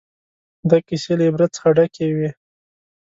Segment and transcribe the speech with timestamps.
[0.69, 2.29] دا کیسې له عبرت څخه ډکې وې.